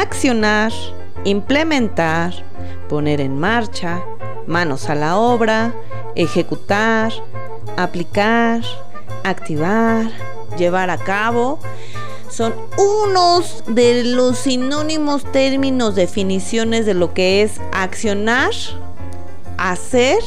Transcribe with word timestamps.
accionar, 0.00 0.72
implementar, 1.24 2.32
poner 2.88 3.20
en 3.20 3.38
marcha, 3.38 4.02
manos 4.46 4.88
a 4.88 4.94
la 4.94 5.16
obra, 5.16 5.74
ejecutar, 6.14 7.12
aplicar, 7.76 8.62
activar, 9.24 10.10
llevar 10.56 10.90
a 10.90 10.98
cabo. 10.98 11.58
Son 12.30 12.54
unos 12.76 13.64
de 13.66 14.04
los 14.04 14.38
sinónimos, 14.38 15.24
términos, 15.32 15.94
definiciones 15.94 16.86
de 16.86 16.94
lo 16.94 17.12
que 17.12 17.42
es 17.42 17.60
accionar, 17.72 18.52
hacer 19.56 20.18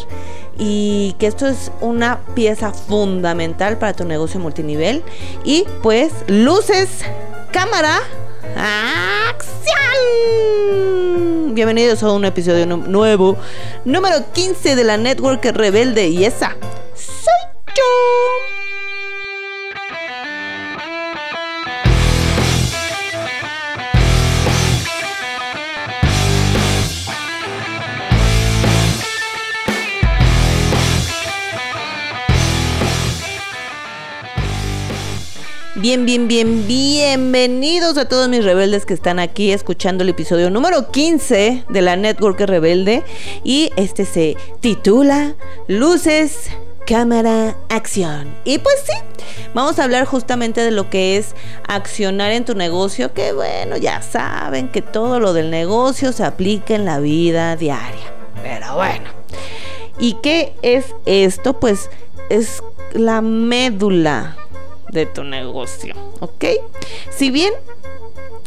y 0.57 1.15
que 1.17 1.27
esto 1.27 1.47
es 1.47 1.71
una 1.79 2.19
pieza 2.35 2.73
fundamental 2.73 3.77
para 3.77 3.93
tu 3.93 4.03
negocio 4.03 4.39
multinivel. 4.39 5.03
Y 5.45 5.65
pues 5.81 6.11
luces, 6.27 6.89
cámara, 7.51 7.99
acción. 9.29 9.50
Bienvenidos 11.53 12.01
a 12.01 12.11
un 12.11 12.25
episodio 12.25 12.65
nuevo, 12.65 13.37
número 13.85 14.17
15 14.33 14.75
de 14.75 14.83
la 14.83 14.97
Network 14.97 15.43
Rebelde 15.45 16.07
y 16.07 16.25
esa 16.25 16.55
Bien, 35.81 36.05
bien, 36.05 36.27
bien, 36.27 36.67
bienvenidos 36.67 37.97
a 37.97 38.07
todos 38.07 38.29
mis 38.29 38.43
rebeldes 38.43 38.85
que 38.85 38.93
están 38.93 39.17
aquí 39.17 39.51
escuchando 39.51 40.03
el 40.03 40.09
episodio 40.09 40.51
número 40.51 40.91
15 40.91 41.63
de 41.67 41.81
la 41.81 41.95
Network 41.95 42.39
Rebelde. 42.39 43.03
Y 43.43 43.71
este 43.77 44.05
se 44.05 44.37
titula 44.59 45.33
Luces, 45.67 46.51
Cámara, 46.85 47.57
Acción. 47.69 48.31
Y 48.45 48.59
pues 48.59 48.75
sí, 48.85 48.93
vamos 49.55 49.79
a 49.79 49.85
hablar 49.85 50.05
justamente 50.05 50.61
de 50.61 50.69
lo 50.69 50.91
que 50.91 51.17
es 51.17 51.33
accionar 51.67 52.31
en 52.31 52.45
tu 52.45 52.53
negocio, 52.53 53.15
que 53.15 53.33
bueno, 53.33 53.75
ya 53.75 54.03
saben 54.03 54.67
que 54.67 54.83
todo 54.83 55.19
lo 55.19 55.33
del 55.33 55.49
negocio 55.49 56.11
se 56.11 56.23
aplica 56.23 56.75
en 56.75 56.85
la 56.85 56.99
vida 56.99 57.55
diaria. 57.55 58.13
Pero 58.43 58.75
bueno. 58.75 59.09
¿Y 59.99 60.13
qué 60.21 60.53
es 60.61 60.93
esto? 61.07 61.59
Pues 61.59 61.89
es 62.29 62.61
la 62.93 63.21
médula 63.21 64.37
de 64.91 65.05
tu 65.05 65.23
negocio, 65.23 65.95
¿ok? 66.19 66.45
Si 67.09 67.31
bien 67.31 67.53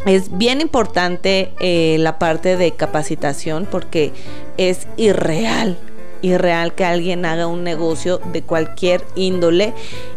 es 0.06 0.36
bien 0.36 0.60
importante 0.60 1.52
eh, 1.60 1.96
la 1.98 2.18
parte 2.18 2.56
de 2.56 2.72
capacitación 2.72 3.66
porque 3.70 4.12
es 4.58 4.86
irreal, 4.96 5.78
irreal 6.22 6.74
que 6.74 6.84
alguien 6.84 7.24
haga 7.24 7.46
un 7.46 7.64
negocio 7.64 8.20
de 8.32 8.42
cualquier 8.42 9.04
índole 9.14 9.72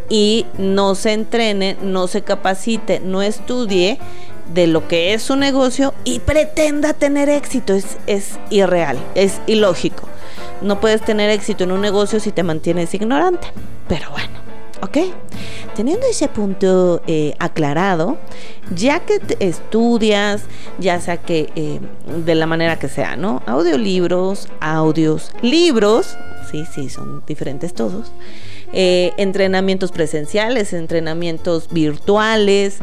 y 0.10 0.46
no 0.58 0.96
se 0.96 1.14
entrene, 1.14 1.78
no 1.82 2.08
se 2.08 2.22
capacite, 2.22 3.00
no 3.00 3.22
estudie 3.22 4.00
de 4.54 4.68
lo 4.68 4.88
que 4.88 5.14
es 5.14 5.24
su 5.24 5.36
negocio 5.36 5.94
y 6.04 6.20
pretenda 6.20 6.94
tener 6.94 7.30
éxito. 7.30 7.74
Es, 7.74 7.98
es 8.08 8.40
irreal, 8.50 8.98
es 9.16 9.42
ilógico. 9.48 10.08
No 10.62 10.80
puedes 10.80 11.02
tener 11.02 11.30
éxito 11.30 11.66
en 11.66 11.72
un 11.72 11.82
negocio 11.82 12.20
si 12.20 12.32
te 12.32 12.44
mantienes 12.44 12.94
ignorante. 12.94 13.48
Pero 13.88 14.10
bueno. 14.12 14.47
¿Ok? 14.82 14.98
Teniendo 15.76 16.06
ese 16.08 16.28
punto 16.28 17.02
eh, 17.08 17.36
aclarado, 17.40 18.18
ya 18.76 19.00
que 19.00 19.20
estudias, 19.40 20.44
ya 20.80 21.00
sea 21.00 21.18
que 21.18 21.50
eh, 21.56 21.80
de 22.26 22.36
la 22.36 22.46
manera 22.46 22.78
que 22.78 22.88
sea, 22.88 23.16
¿no? 23.16 23.42
Audiolibros, 23.46 24.48
audios, 24.60 25.32
libros, 25.42 26.18
sí, 26.52 26.64
sí, 26.74 26.90
son 26.90 27.24
diferentes 27.26 27.74
todos. 27.74 28.12
Eh, 28.74 29.14
entrenamientos 29.18 29.92
presenciales, 29.92 30.74
entrenamientos 30.74 31.70
virtuales, 31.70 32.78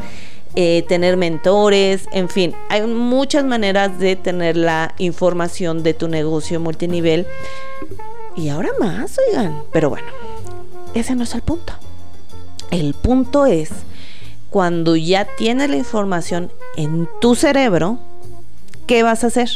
tener 0.87 1.17
mentores, 1.17 2.05
en 2.13 2.29
fin, 2.29 2.55
hay 2.69 2.81
muchas 2.87 3.43
maneras 3.43 3.99
de 3.99 4.15
tener 4.15 4.55
la 4.55 4.95
información 4.99 5.83
de 5.83 5.93
tu 5.93 6.07
negocio 6.07 6.61
multinivel. 6.61 7.27
Y 8.37 8.47
ahora 8.47 8.69
más, 8.79 9.17
oigan, 9.27 9.63
pero 9.73 9.89
bueno, 9.89 10.07
ese 10.93 11.13
no 11.13 11.23
es 11.23 11.35
el 11.35 11.41
punto. 11.41 11.73
El 12.71 12.93
punto 12.93 13.45
es 13.45 13.71
cuando 14.49 14.95
ya 14.95 15.25
tienes 15.25 15.69
la 15.69 15.75
información 15.75 16.51
en 16.77 17.09
tu 17.19 17.35
cerebro, 17.35 17.99
¿qué 18.87 19.03
vas 19.03 19.23
a 19.23 19.27
hacer? 19.27 19.49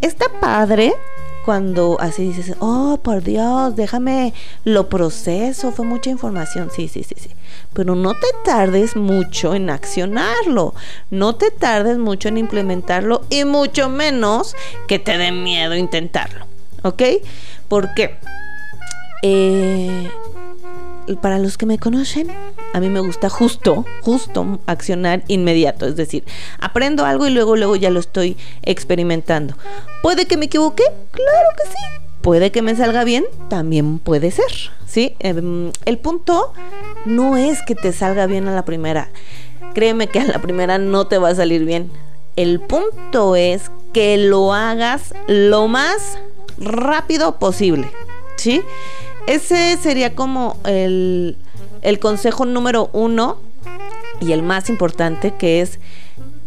Está 0.00 0.26
padre 0.40 0.94
cuando 1.44 1.96
así 2.00 2.28
dices, 2.28 2.54
oh, 2.60 3.00
por 3.02 3.22
Dios, 3.22 3.74
déjame 3.74 4.34
lo 4.64 4.88
proceso, 4.88 5.72
fue 5.72 5.84
mucha 5.84 6.10
información, 6.10 6.70
sí, 6.74 6.88
sí, 6.88 7.02
sí, 7.02 7.14
sí. 7.18 7.30
Pero 7.72 7.94
no 7.94 8.14
te 8.14 8.28
tardes 8.44 8.94
mucho 8.94 9.54
en 9.54 9.70
accionarlo, 9.70 10.74
no 11.10 11.34
te 11.34 11.50
tardes 11.50 11.98
mucho 11.98 12.28
en 12.28 12.38
implementarlo 12.38 13.22
y 13.30 13.44
mucho 13.44 13.88
menos 13.88 14.54
que 14.86 14.98
te 14.98 15.18
dé 15.18 15.32
miedo 15.32 15.74
intentarlo, 15.74 16.46
¿ok? 16.82 17.02
Porque 17.68 18.16
eh, 19.22 20.08
para 21.16 21.38
los 21.38 21.58
que 21.58 21.66
me 21.66 21.78
conocen, 21.78 22.28
a 22.72 22.80
mí 22.80 22.88
me 22.88 23.00
gusta 23.00 23.28
justo, 23.28 23.84
justo 24.02 24.60
accionar 24.66 25.22
inmediato. 25.28 25.86
Es 25.86 25.96
decir, 25.96 26.24
aprendo 26.58 27.04
algo 27.04 27.26
y 27.26 27.30
luego, 27.30 27.56
luego 27.56 27.76
ya 27.76 27.90
lo 27.90 28.00
estoy 28.00 28.36
experimentando. 28.62 29.56
¿Puede 30.02 30.26
que 30.26 30.36
me 30.36 30.46
equivoque? 30.46 30.84
Claro 31.10 31.48
que 31.56 31.70
sí. 31.70 32.00
¿Puede 32.22 32.52
que 32.52 32.62
me 32.62 32.76
salga 32.76 33.04
bien? 33.04 33.24
También 33.48 33.98
puede 33.98 34.30
ser. 34.30 34.70
¿Sí? 34.86 35.14
Em, 35.20 35.72
el 35.84 35.98
punto 35.98 36.52
no 37.06 37.36
es 37.36 37.62
que 37.62 37.74
te 37.74 37.92
salga 37.92 38.26
bien 38.26 38.46
a 38.48 38.54
la 38.54 38.64
primera. 38.64 39.08
Créeme 39.74 40.08
que 40.08 40.20
a 40.20 40.24
la 40.24 40.40
primera 40.40 40.78
no 40.78 41.06
te 41.06 41.18
va 41.18 41.30
a 41.30 41.34
salir 41.34 41.64
bien. 41.64 41.90
El 42.36 42.60
punto 42.60 43.36
es 43.36 43.70
que 43.92 44.18
lo 44.18 44.52
hagas 44.52 45.14
lo 45.28 45.68
más 45.68 46.18
rápido 46.58 47.38
posible. 47.38 47.90
¿Sí? 48.36 48.62
Ese 49.26 49.76
sería 49.76 50.14
como 50.14 50.56
el, 50.64 51.36
consejo 52.00 52.46
número 52.46 52.90
uno 52.92 53.38
y 54.20 54.32
el 54.32 54.42
más 54.42 54.68
importante, 54.68 55.34
que 55.34 55.60
es 55.60 55.78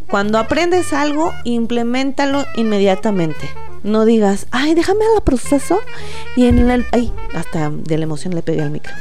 cuando 0.09 0.37
aprendes 0.37 0.93
algo, 0.93 1.31
implementalo 1.43 2.45
inmediatamente. 2.55 3.49
No 3.83 4.05
digas, 4.05 4.47
ay, 4.51 4.75
déjame 4.75 5.05
al 5.15 5.23
proceso 5.23 5.79
y 6.35 6.45
en 6.45 6.69
el, 6.69 6.85
ay, 6.91 7.11
hasta 7.35 7.69
de 7.69 7.97
la 7.97 8.03
emoción 8.03 8.33
le 8.33 8.41
pegué 8.41 8.61
al 8.61 8.71
micro. 8.71 8.93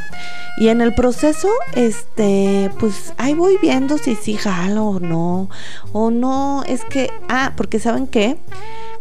Y 0.58 0.68
en 0.68 0.80
el 0.80 0.94
proceso, 0.94 1.48
este, 1.74 2.70
pues 2.78 3.14
ahí 3.16 3.34
voy 3.34 3.58
viendo 3.62 3.96
si 3.96 4.16
sí 4.16 4.36
jalo 4.36 4.84
o 4.84 5.00
no. 5.00 5.48
O 5.92 6.10
no, 6.10 6.62
es 6.66 6.84
que, 6.84 7.10
ah, 7.28 7.52
porque 7.56 7.78
saben 7.78 8.06
que 8.06 8.36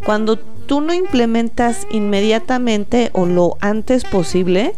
cuando 0.05 0.37
tú 0.37 0.81
no 0.81 0.93
implementas 0.93 1.87
inmediatamente 1.89 3.09
o 3.13 3.25
lo 3.25 3.57
antes 3.59 4.05
posible, 4.05 4.73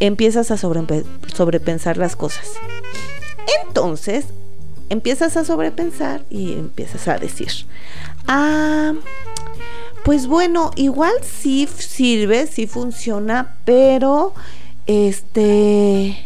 empiezas 0.00 0.50
a 0.50 0.56
sobrepensar 0.56 1.96
las 1.96 2.16
cosas. 2.16 2.52
Entonces, 3.66 4.26
empiezas 4.88 5.36
a 5.36 5.44
sobrepensar 5.44 6.24
y 6.30 6.54
empiezas 6.54 7.08
a 7.08 7.18
decir, 7.18 7.50
ah, 8.26 8.94
pues 10.06 10.28
bueno, 10.28 10.70
igual 10.76 11.14
sí 11.20 11.68
sirve, 11.78 12.46
sí 12.46 12.68
funciona, 12.68 13.56
pero 13.64 14.34
este... 14.86 16.16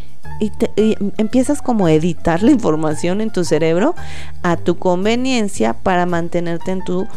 Empiezas 1.17 1.63
como 1.63 1.87
a 1.87 1.93
editar 1.93 2.43
la 2.43 2.51
información 2.51 3.21
en 3.21 3.31
tu 3.31 3.43
cerebro 3.43 3.95
a 4.43 4.55
tu 4.55 4.77
conveniencia 4.77 5.73
para 5.73 6.05
mantenerte 6.05 6.71
en 6.71 6.83
tu 6.83 7.07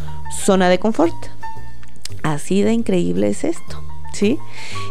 zona 0.43 0.67
de 0.69 0.79
confort. 0.79 1.13
Así 2.23 2.63
de 2.63 2.73
increíble 2.73 3.29
es 3.29 3.43
esto. 3.43 3.83
¿Sí? 4.13 4.39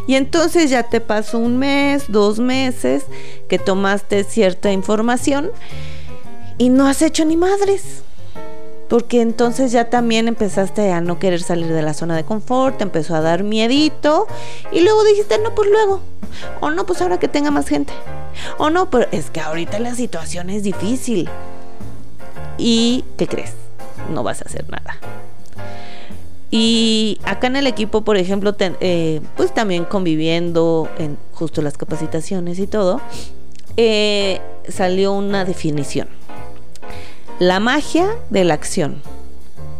Y 0.07 0.15
entonces 0.15 0.69
ya 0.69 0.83
te 0.83 1.01
pasó 1.01 1.39
un 1.39 1.57
mes, 1.57 2.05
dos 2.07 2.39
meses 2.39 3.03
que 3.49 3.59
tomaste 3.59 4.23
cierta 4.23 4.71
información 4.71 5.51
y 6.57 6.69
no 6.69 6.87
has 6.87 7.01
hecho 7.01 7.25
ni 7.25 7.35
madres. 7.35 8.05
Porque 8.87 9.21
entonces 9.21 9.71
ya 9.71 9.89
también 9.89 10.27
empezaste 10.27 10.91
a 10.91 11.01
no 11.01 11.17
querer 11.17 11.41
salir 11.41 11.71
de 11.71 11.81
la 11.81 11.93
zona 11.93 12.15
de 12.15 12.23
confort, 12.23 12.81
empezó 12.81 13.15
a 13.15 13.21
dar 13.21 13.43
miedito 13.43 14.27
y 14.71 14.81
luego 14.81 15.03
dijiste, 15.03 15.39
no, 15.39 15.55
pues 15.55 15.69
luego. 15.69 16.01
O 16.59 16.69
no, 16.69 16.85
pues 16.85 17.01
ahora 17.01 17.19
que 17.19 17.27
tenga 17.27 17.51
más 17.51 17.67
gente. 17.67 17.93
O 18.57 18.69
no, 18.69 18.89
pero 18.89 19.07
es 19.11 19.29
que 19.31 19.41
ahorita 19.41 19.79
la 19.79 19.95
situación 19.95 20.49
es 20.49 20.63
difícil. 20.63 21.29
¿Y 22.57 23.03
qué 23.17 23.27
crees? 23.27 23.53
No 24.13 24.23
vas 24.23 24.41
a 24.41 24.45
hacer 24.45 24.69
nada. 24.69 24.97
Y 26.51 27.19
acá 27.25 27.47
en 27.47 27.55
el 27.55 27.67
equipo, 27.67 28.01
por 28.03 28.17
ejemplo, 28.17 28.55
eh, 28.59 29.19
pues 29.35 29.53
también 29.53 29.83
conviviendo 29.85 30.87
en 30.97 31.17
justo 31.33 31.61
las 31.61 31.77
capacitaciones 31.77 32.59
y 32.59 32.67
todo, 32.67 33.01
eh, 33.77 34.39
salió 34.69 35.11
una 35.13 35.43
definición. 35.43 36.07
La 37.39 37.59
magia 37.59 38.07
de 38.29 38.43
la 38.43 38.53
acción. 38.53 39.01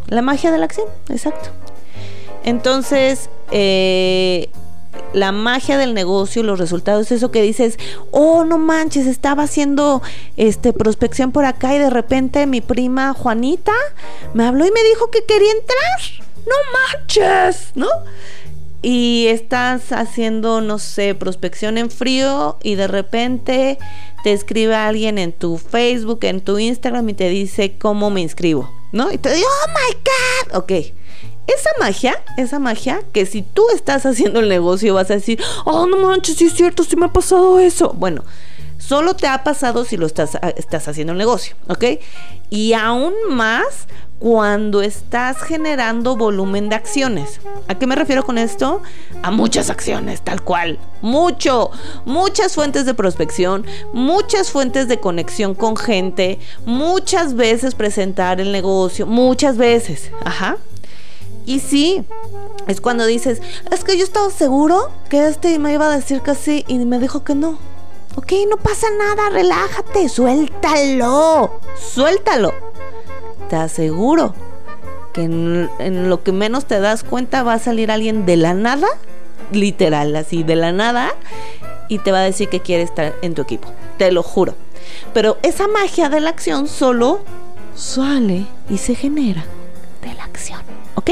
La 0.08 0.22
magia 0.22 0.52
de 0.52 0.58
la 0.58 0.66
acción, 0.66 0.88
exacto. 1.10 1.50
Entonces, 2.44 3.30
eh, 3.52 4.50
la 5.14 5.32
magia 5.32 5.78
del 5.78 5.94
negocio, 5.94 6.44
los 6.44 6.60
resultados, 6.60 7.12
eso 7.12 7.32
que 7.32 7.42
dices, 7.42 7.80
oh, 8.12 8.44
no 8.44 8.58
manches, 8.58 9.08
estaba 9.08 9.44
haciendo 9.44 10.02
este 10.36 10.74
prospección 10.74 11.32
por 11.32 11.46
acá 11.46 11.74
y 11.74 11.80
de 11.80 11.90
repente 11.90 12.46
mi 12.46 12.62
prima 12.62 13.14
Juanita 13.14 13.74
me 14.34 14.46
habló 14.46 14.66
y 14.66 14.72
me 14.72 14.84
dijo 14.84 15.10
que 15.10 15.26
quería 15.26 15.52
entrar. 15.52 16.26
No 16.46 16.56
manches, 16.74 17.72
¿no? 17.76 17.88
Y 18.88 19.26
estás 19.30 19.92
haciendo, 19.92 20.62
no 20.62 20.78
sé, 20.78 21.16
prospección 21.16 21.80
en 21.80 21.90
frío 21.90 22.60
y 22.62 22.76
de 22.76 22.88
repente 22.88 23.80
te 24.24 24.32
escribe 24.32 24.76
alguien 24.76 25.18
en 25.18 25.34
tu 25.34 25.58
Facebook, 25.58 26.20
en 26.22 26.40
tu 26.40 26.60
Instagram 26.60 27.10
y 27.10 27.16
te 27.16 27.30
dice 27.30 27.80
cómo 27.80 28.12
me 28.12 28.22
inscribo, 28.22 28.70
¿no? 28.92 29.12
Y 29.12 29.18
te 29.18 29.34
digo, 29.34 29.48
oh 29.48 29.70
my 29.70 29.98
God, 30.04 30.58
ok 30.58 30.72
esa 31.48 31.70
magia, 31.80 32.24
esa 32.38 32.60
magia, 32.60 33.04
que 33.14 33.26
si 33.26 33.42
tú 33.42 33.66
estás 33.74 34.06
haciendo 34.06 34.40
el 34.40 34.50
negocio 34.50 34.94
vas 34.94 35.12
a 35.12 35.16
decir, 35.16 35.40
oh, 35.66 35.86
no 35.86 35.98
manches, 35.98 36.38
sí 36.38 36.46
es 36.46 36.54
cierto, 36.54 36.84
sí 36.84 36.96
me 36.96 37.06
ha 37.06 37.14
pasado 37.14 37.60
eso. 37.60 37.94
Bueno, 37.94 38.24
solo 38.88 39.16
te 39.16 39.28
ha 39.28 39.44
pasado 39.44 39.86
si 39.86 39.98
lo 39.98 40.06
estás, 40.06 40.36
ah, 40.36 40.50
estás 40.50 40.88
haciendo 40.88 41.14
el 41.14 41.18
negocio, 41.18 41.56
¿ok? 41.68 41.86
Y 42.50 42.74
aún 42.74 43.14
más 43.30 43.88
cuando 44.20 44.82
estás 44.82 45.42
generando 45.42 46.16
volumen 46.16 46.70
de 46.70 46.76
acciones. 46.76 47.42
¿A 47.68 47.76
qué 47.76 47.86
me 47.86 47.96
refiero 47.96 48.24
con 48.24 48.38
esto? 48.38 48.82
A 49.24 49.32
muchas 49.32 49.70
acciones, 49.70 50.22
tal 50.22 50.42
cual. 50.42 50.80
Mucho, 51.02 51.72
muchas 52.06 52.54
fuentes 52.56 52.86
de 52.86 52.94
prospección, 52.94 53.66
muchas 53.92 54.52
fuentes 54.52 54.88
de 54.88 55.00
conexión 55.00 55.54
con 55.54 55.76
gente, 55.76 56.40
muchas 56.66 57.36
veces 57.36 57.76
presentar 57.76 58.40
el 58.40 58.52
negocio, 58.52 59.06
muchas 59.06 59.58
veces. 59.58 60.12
Ajá. 60.24 60.58
Y 61.46 61.60
sí, 61.60 62.04
es 62.68 62.82
cuando 62.82 63.06
dices, 63.06 63.42
es 63.72 63.84
que 63.84 63.98
yo 63.98 64.04
estaba 64.04 64.30
seguro 64.32 64.92
que 65.10 65.28
este 65.28 65.60
me 65.60 65.74
iba 65.74 65.88
a 65.88 65.96
decir 65.96 66.22
que 66.22 66.36
sí 66.36 66.64
y 66.68 66.78
me 66.80 67.00
dijo 67.00 67.24
que 67.24 67.36
no. 67.36 67.75
Ok, 68.18 68.32
no 68.50 68.56
pasa 68.56 68.88
nada, 68.98 69.30
relájate, 69.30 70.08
suéltalo, 70.08 71.60
suéltalo. 71.78 72.54
Te 73.50 73.58
aseguro 73.58 74.34
que 75.14 75.24
en, 75.24 76.10
lo 76.10 76.24
que 76.24 76.32
menos 76.32 76.66
te 76.66 76.80
das 76.80 77.04
cuenta 77.04 77.44
va 77.44 77.54
a 77.54 77.60
salir 77.60 77.92
alguien 77.92 78.26
de 78.26 78.38
la 78.38 78.54
nada, 78.54 78.88
literal, 79.52 80.16
así 80.16 80.44
de 80.44 80.56
la 80.56 80.72
nada, 80.72 81.14
y 81.90 82.00
te 82.00 82.14
va 82.14 82.20
a 82.20 82.24
decir 82.24 82.48
que 82.48 82.62
quiere 82.62 82.84
estar 82.84 83.14
en 83.22 83.36
tu 83.36 83.42
equipo. 83.42 83.68
Te 83.98 84.12
lo 84.14 84.24
juro. 84.24 84.56
Pero 85.14 85.38
esa 85.42 85.68
magia 85.68 86.08
de 86.08 86.22
la 86.22 86.30
acción 86.30 86.70
solo 86.70 87.20
sale 87.76 88.46
y 88.70 88.78
se 88.78 88.96
genera 88.96 89.44
de 90.02 90.14
la 90.14 90.24
acción. 90.24 90.62
¿Ok? 90.96 91.12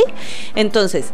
Entonces, 0.55 1.07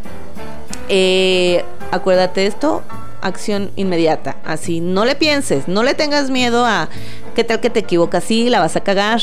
eh, 0.88 1.66
acuérdate 1.92 2.46
esto, 2.46 2.84
acción 3.22 3.72
inmediata. 3.76 4.38
Así, 4.46 4.80
no 4.80 5.06
le 5.06 5.16
pienses, 5.16 5.68
no 5.68 5.84
le 5.84 5.94
tengas 5.94 6.30
miedo 6.30 6.66
a 6.66 6.90
qué 7.36 7.44
tal 7.44 7.60
que 7.60 7.70
te 7.70 7.80
equivocas, 7.80 8.24
sí, 8.24 8.50
la 8.50 8.60
vas 8.60 8.76
a 8.76 8.82
cagar. 8.82 9.22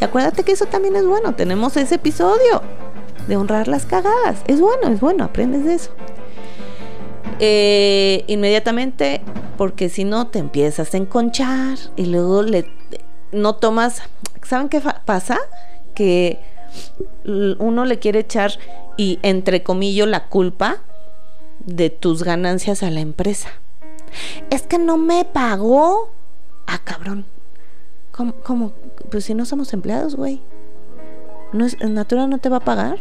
Y 0.00 0.04
acuérdate 0.04 0.42
que 0.42 0.52
eso 0.52 0.66
también 0.66 0.96
es 0.96 1.06
bueno. 1.06 1.34
Tenemos 1.34 1.76
ese 1.76 1.96
episodio 1.96 2.62
de 3.26 3.36
honrar 3.36 3.68
las 3.68 3.86
cagadas. 3.86 4.42
Es 4.46 4.60
bueno, 4.60 4.88
es 4.88 5.00
bueno, 5.00 5.24
aprendes 5.24 5.64
de 5.64 5.74
eso. 5.74 5.90
Eh, 7.38 8.24
inmediatamente, 8.26 9.22
porque 9.56 9.88
si 9.88 10.04
no 10.04 10.28
te 10.28 10.38
empiezas 10.38 10.94
a 10.94 10.96
enconchar 10.96 11.78
y 11.96 12.06
luego 12.06 12.42
le 12.42 12.66
no 13.32 13.54
tomas. 13.54 14.02
¿Saben 14.42 14.68
qué 14.68 14.80
pasa? 15.04 15.38
Que 15.94 16.38
uno 17.24 17.84
le 17.84 17.98
quiere 17.98 18.20
echar 18.20 18.52
y 18.96 19.18
entre 19.22 19.62
comillas 19.62 20.08
la 20.08 20.28
culpa 20.28 20.78
de 21.64 21.90
tus 21.90 22.22
ganancias 22.22 22.82
a 22.82 22.90
la 22.90 23.00
empresa. 23.00 23.48
Es 24.50 24.62
que 24.62 24.78
no 24.78 24.96
me 24.96 25.24
pagó. 25.24 26.10
Ah, 26.66 26.80
cabrón. 26.82 27.24
¿Cómo? 28.10 28.34
cómo? 28.34 28.72
Pues 29.10 29.24
si 29.24 29.34
no 29.34 29.44
somos 29.44 29.72
empleados, 29.72 30.16
güey. 30.16 30.40
¿No 31.52 31.66
¿Natura 31.88 32.26
no 32.26 32.38
te 32.38 32.48
va 32.48 32.58
a 32.58 32.64
pagar? 32.64 32.98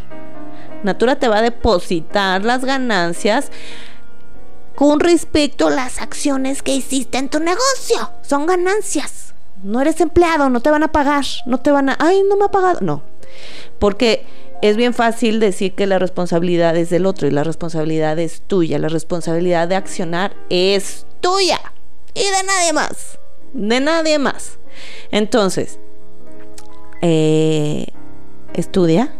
Natura 0.83 1.17
te 1.17 1.27
va 1.27 1.37
a 1.37 1.41
depositar 1.41 2.43
las 2.43 2.65
ganancias 2.65 3.51
con 4.75 4.99
respecto 4.99 5.67
a 5.67 5.71
las 5.71 6.01
acciones 6.01 6.63
que 6.63 6.73
hiciste 6.73 7.17
en 7.17 7.29
tu 7.29 7.39
negocio. 7.39 8.11
Son 8.21 8.45
ganancias. 8.45 9.33
No 9.63 9.79
eres 9.79 10.01
empleado, 10.01 10.49
no 10.49 10.61
te 10.61 10.71
van 10.71 10.83
a 10.83 10.91
pagar. 10.91 11.25
No 11.45 11.59
te 11.59 11.71
van 11.71 11.89
a... 11.89 11.97
Ay, 11.99 12.23
no 12.27 12.35
me 12.35 12.45
ha 12.45 12.51
pagado. 12.51 12.79
No, 12.81 13.03
porque 13.79 14.25
es 14.61 14.77
bien 14.77 14.93
fácil 14.93 15.39
decir 15.39 15.73
que 15.73 15.87
la 15.87 15.97
responsabilidad 15.99 16.75
es 16.77 16.89
del 16.89 17.05
otro 17.05 17.27
y 17.27 17.31
la 17.31 17.43
responsabilidad 17.43 18.19
es 18.19 18.41
tuya. 18.41 18.77
La 18.77 18.89
responsabilidad 18.89 19.67
de 19.67 19.75
accionar 19.75 20.35
es 20.49 21.05
tuya 21.19 21.59
y 22.13 22.21
de 22.21 22.43
nadie 22.45 22.73
más. 22.73 23.19
De 23.53 23.79
nadie 23.79 24.19
más. 24.19 24.59
Entonces, 25.09 25.79
eh, 27.01 27.87
estudia, 28.53 29.13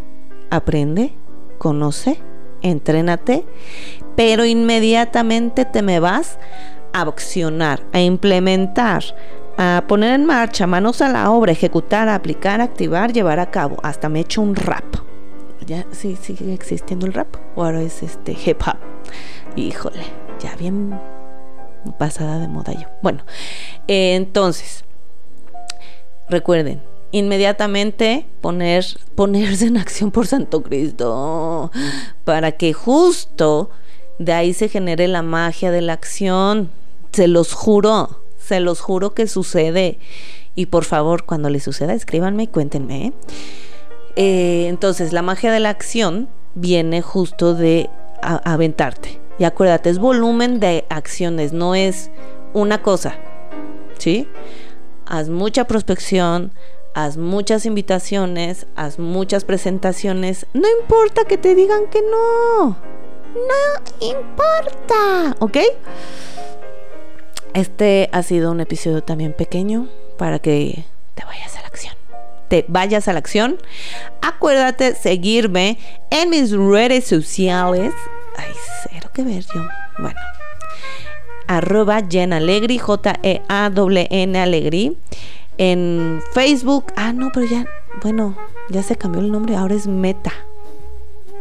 aprende, 0.52 1.14
conoce, 1.58 2.20
entrénate, 2.62 3.44
pero 4.16 4.46
inmediatamente 4.46 5.66
te 5.66 5.82
me 5.82 6.00
vas 6.00 6.38
a 6.94 7.02
accionar, 7.02 7.84
a 7.94 8.00
implementar, 8.00 9.04
a 9.58 9.84
poner 9.88 10.14
en 10.14 10.26
marcha, 10.26 10.68
manos 10.68 11.02
a 11.02 11.10
la 11.10 11.32
obra, 11.32 11.52
ejecutar, 11.52 12.10
aplicar, 12.10 12.62
activar, 12.62 13.12
llevar 13.12 13.40
a 13.40 13.50
cabo. 13.50 13.78
Hasta 13.82 14.08
me 14.08 14.20
he 14.20 14.22
hecho 14.22 14.42
un 14.42 14.56
rap. 14.56 14.91
Ya 15.66 15.86
sí 15.92 16.18
sigue 16.22 16.54
existiendo 16.54 17.06
el 17.06 17.13
rap. 17.13 17.36
O 17.56 17.63
ahora 17.63 17.81
es 17.81 18.04
este 18.04 18.31
hip 18.31 18.62
hop. 18.66 18.78
Híjole, 19.56 20.04
ya 20.42 20.56
bien 20.56 21.00
pasada 21.98 22.40
de 22.40 22.48
moda 22.48 22.74
yo. 22.74 22.88
Bueno, 23.02 23.24
entonces, 23.88 24.84
recuerden, 26.30 26.81
inmediatamente 27.12 28.25
poner, 28.42 28.86
ponerse 29.16 29.68
en 29.68 29.78
acción 29.78 30.12
por 30.12 30.28
Santo 30.28 30.63
Cristo. 30.63 31.72
Para 32.24 32.54
que 32.54 32.74
justo 32.74 33.69
de 34.19 34.34
ahí 34.34 34.54
se 34.54 34.69
genere 34.69 35.08
la 35.08 35.22
magia 35.22 35.72
de 35.72 35.81
la 35.81 35.94
acción. 35.94 36.69
Se 37.12 37.28
los 37.28 37.54
juro 37.54 38.22
se 38.52 38.60
los 38.60 38.81
juro 38.81 39.13
que 39.13 39.28
sucede. 39.28 39.98
Y 40.56 40.65
por 40.65 40.84
favor, 40.84 41.24
cuando 41.24 41.50
les 41.50 41.63
suceda, 41.63 41.94
escríbanme 41.94 42.44
y 42.44 42.48
cuéntenme. 42.48 43.08
¿eh? 43.08 43.13
Eh, 44.15 44.68
entonces, 44.68 45.13
la 45.13 45.22
magia 45.22 45.51
de 45.51 45.60
la 45.60 45.70
acción 45.70 46.30
viene 46.56 47.01
justo 47.01 47.53
de 47.53 47.89
aventarte. 48.22 49.20
Y 49.39 49.44
acuérdate, 49.44 49.89
es 49.89 50.00
volumen 50.00 50.60
de 50.60 50.86
acciones, 50.89 51.53
no 51.53 51.75
es 51.75 52.12
una 52.53 52.82
cosa. 52.82 53.15
¿Sí? 53.98 54.27
Haz 55.06 55.30
mucha 55.30 55.65
prospección, 55.65 56.51
haz 56.94 57.18
muchas 57.18 57.65
invitaciones, 57.65 58.68
haz 58.75 59.00
muchas 59.00 59.46
presentaciones. 59.46 60.46
No 60.53 60.68
importa 60.82 61.25
que 61.25 61.38
te 61.38 61.56
digan 61.56 61.88
que 61.89 62.01
no. 62.01 62.77
No 63.34 64.08
importa. 64.08 65.36
¿Ok? 65.39 65.58
Este 67.53 68.10
ha 68.12 68.24
sido 68.24 68.51
un 68.51 68.62
episodio 68.62 69.03
también 69.03 69.34
pequeño 69.34 69.88
para 70.18 70.39
que 70.39 70.86
te 71.15 71.25
vayas 71.25 71.56
a 71.58 71.62
la 71.62 71.68
acción. 71.68 72.00
Te 72.51 72.65
vayas 72.67 73.08
a 73.08 73.13
la 73.13 73.20
acción. 73.20 73.55
Acuérdate 74.22 74.93
seguirme 74.93 75.77
en 76.10 76.31
mis 76.31 76.51
redes 76.51 77.05
sociales. 77.05 77.93
Ay, 78.36 78.51
cero 78.84 79.10
que 79.13 79.24
ver 79.24 79.46
yo. 79.55 79.65
Bueno. 80.00 80.20
Arroba 81.48 82.01
Jen 82.10 82.34
Alegri, 82.34 82.77
J-E-A-N 82.77 84.38
Alegri. 84.38 84.98
En 85.58 86.22
Facebook. 86.34 86.91
Ah, 86.98 87.13
no, 87.13 87.31
pero 87.34 87.46
ya, 87.46 87.65
bueno, 88.03 88.38
ya 88.70 88.84
se 88.84 88.98
cambió 88.98 89.22
el 89.22 89.31
nombre. 89.31 89.55
Ahora 89.55 89.75
es 89.75 89.88
Meta. 89.88 90.34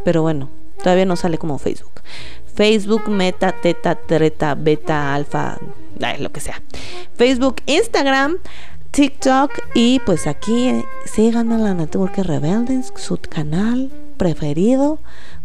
Pero 0.05 0.23
bueno, 0.23 0.49
todavía 0.81 1.07
no 1.07 1.17
sale 1.17 1.39
como 1.39 1.59
Facebook. 1.59 2.03
Facebook, 2.55 3.09
Meta, 3.09 3.51
Teta, 3.51 3.97
Treta, 3.97 4.55
Beta, 4.55 5.13
Alfa, 5.13 5.59
lo 6.21 6.31
que 6.31 6.39
sea. 6.39 6.63
Facebook, 7.17 7.57
Instagram, 7.67 8.39
TikTok 8.91 9.53
y 9.75 10.01
pues 10.01 10.27
aquí 10.27 10.69
eh, 10.69 10.85
síganme 11.07 11.55
en 11.55 11.65
la 11.65 11.75
Network 11.75 12.17
Rebelde, 12.19 12.83
su 12.97 13.19
canal 13.19 13.91
preferido 14.17 14.99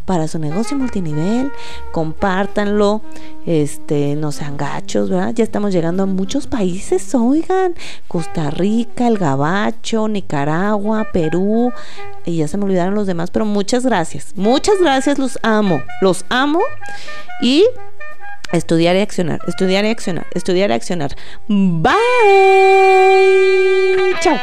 para 0.06 0.28
su 0.28 0.38
negocio 0.40 0.78
multinivel, 0.78 1.52
compártanlo, 1.92 3.02
este, 3.46 4.16
no 4.16 4.32
sean 4.32 4.56
gachos, 4.56 5.10
¿verdad? 5.10 5.34
Ya 5.34 5.44
estamos 5.44 5.74
llegando 5.74 6.04
a 6.04 6.06
muchos 6.06 6.48
países, 6.48 7.14
oigan, 7.16 7.74
Costa 8.08 8.52
Rica, 8.52 9.08
el 9.08 9.18
Gabacho, 9.18 10.08
Nicaragua, 10.08 11.08
Perú, 11.12 11.72
y 12.24 12.38
ya 12.38 12.48
se 12.48 12.58
me 12.58 12.66
olvidaron 12.66 12.94
los 12.94 13.08
demás, 13.08 13.32
pero 13.32 13.46
muchas 13.46 13.84
gracias, 13.84 14.34
muchas 14.36 14.76
gracias, 14.80 15.18
los 15.18 15.40
amo, 15.42 15.82
los 16.02 16.26
amo. 16.30 16.60
Y 17.42 17.66
estudiar 18.52 18.96
y 18.96 19.00
accionar, 19.00 19.40
estudiar 19.48 19.86
y 19.86 19.90
accionar, 19.90 20.28
estudiar 20.34 20.70
y 20.70 20.74
accionar. 20.74 21.16
Bye. 21.48 21.94
Chao. 24.22 24.38